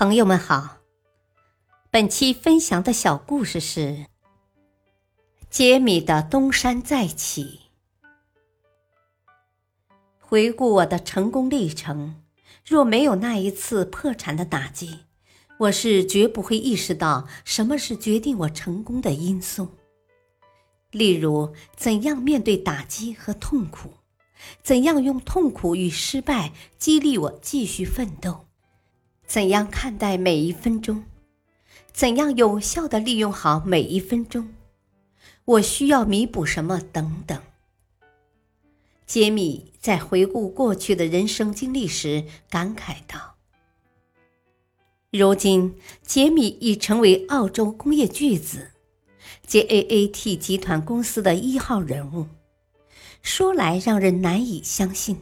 [0.00, 0.78] 朋友们好，
[1.90, 4.06] 本期分享的小故事是
[5.50, 7.60] 杰米的东山再起。
[10.18, 12.22] 回顾我的成功历程，
[12.64, 15.00] 若没有那一次破产的打击，
[15.58, 19.68] 我是绝不会意识到什么是决定我成功的因素。
[20.92, 23.90] 例如，怎样面对打击和痛苦，
[24.62, 28.46] 怎样用痛苦与失败激励我继续奋斗。
[29.30, 31.04] 怎样看待每一分钟？
[31.92, 34.52] 怎样有效的利用好每一分钟？
[35.44, 36.80] 我需要弥补什么？
[36.92, 37.40] 等等。
[39.06, 43.36] 杰米在回顾过去的人生经历时感慨道
[45.12, 48.72] ：“如今，杰米已成为澳洲工业巨子
[49.46, 52.26] JAAT 集团公司的一号人物。
[53.22, 55.20] 说来让人难以相信。”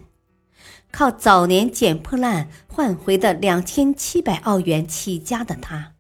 [0.91, 5.93] 靠早年捡破烂换回的两千七百澳元起家的他，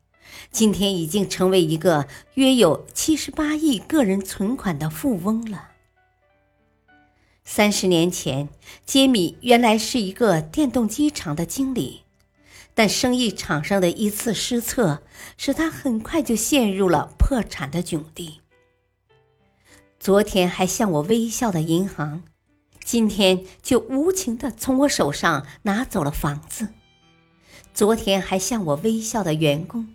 [0.50, 5.68] 今天已经成为一个约有七十八亿个人存款的富翁了。
[7.44, 8.48] 三十年前，
[8.84, 12.02] 杰米原来是一个电动机厂的经理，
[12.74, 15.02] 但生意场上的一次失策，
[15.36, 18.40] 使他很快就陷入了破产的窘地。
[19.98, 22.22] 昨天还向我微笑的银行。
[22.88, 26.68] 今天就无情的从我手上拿走了房子，
[27.74, 29.94] 昨天还向我微笑的员工，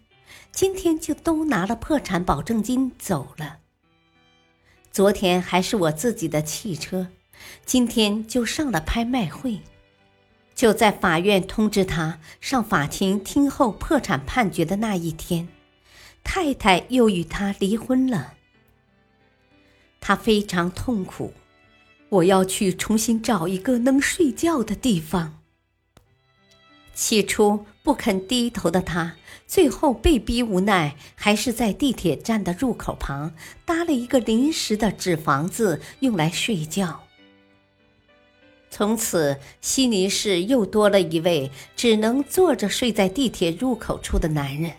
[0.52, 3.58] 今天就都拿了破产保证金走了。
[4.92, 7.08] 昨天还是我自己的汽车，
[7.66, 9.62] 今天就上了拍卖会。
[10.54, 15.48] 就在法院通知他上法庭听候破产判决的那一天，
[16.24, 18.36] 太太又与他离婚了。
[20.00, 21.34] 他非常痛苦。
[22.14, 25.40] 我要去重新找一个能睡觉的地方。
[26.94, 29.16] 起初不肯低头的他，
[29.48, 33.34] 最后被逼无奈，还是在地铁站的入口旁
[33.66, 37.04] 搭了一个临时的纸房子，用来睡觉。
[38.70, 44.72] 从此，悉尼市又多了一位只能坐着睡在地铁入口处的男人。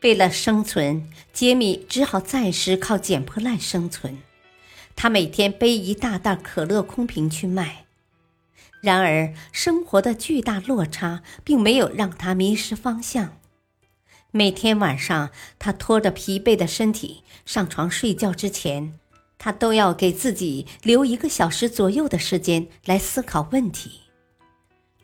[0.00, 4.18] 为了生存，杰米只好暂时靠捡破烂生存。
[4.94, 7.86] 他每天背一大袋可乐空瓶去卖，
[8.80, 13.36] 然而生活的巨大落差并没有让他迷失方向。
[14.30, 18.98] 每天晚上，他拖着疲惫的身体上床睡觉之前，
[19.38, 24.00] 他都要给自己留一个小时左右的时间来思考问题，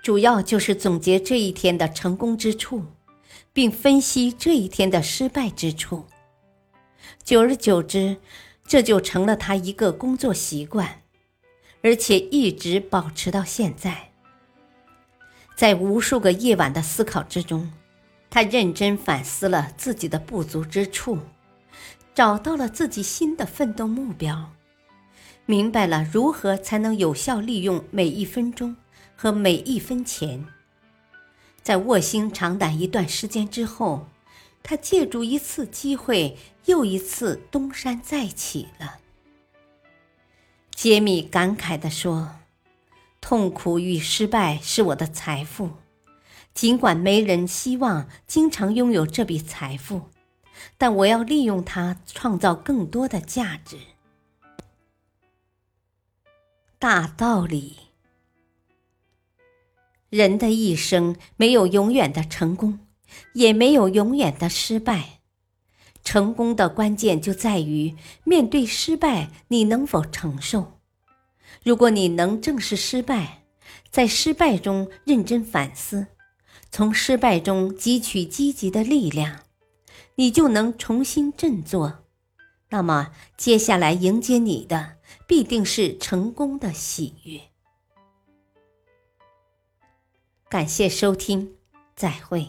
[0.03, 2.87] 主要就是总结这一天的成功之处，
[3.53, 6.07] 并分析这一天的失败之处。
[7.23, 8.17] 久而久之，
[8.69, 11.01] 这就成了他一个工作习惯，
[11.83, 14.11] 而且一直保持到现在。
[15.57, 17.73] 在无数个夜晚的思考之中，
[18.29, 21.19] 他认真反思了自己的不足之处，
[22.15, 24.53] 找到了自己新的奋斗目标，
[25.47, 28.77] 明白了如何才能有效利用每一分钟
[29.17, 30.45] 和每一分钱。
[31.63, 34.07] 在卧薪尝胆一段时间之后。
[34.63, 36.37] 他借助一次机会，
[36.67, 38.99] 又一次东山再起了。
[40.75, 42.37] 杰米感慨地说
[43.21, 45.71] ：“痛苦与失败是我的财富，
[46.55, 50.11] 尽管没人希望经常拥有这笔财富，
[50.77, 53.79] 但我要利用它创造更多的价值。”
[56.79, 57.77] 大道理：
[60.11, 62.79] 人的一生没有永远的成功。
[63.33, 65.21] 也没有永远的失败，
[66.03, 70.81] 成功的关键就在于面对失败，你能否承受？
[71.63, 73.45] 如果你能正视失败，
[73.91, 76.07] 在失败中认真反思，
[76.71, 79.41] 从失败中汲取积极的力量，
[80.17, 82.05] 你就能重新振作。
[82.71, 87.41] 那么，接下来迎接你的必定是成功的喜悦。
[90.51, 91.57] 感谢收听，
[91.97, 92.47] 再会。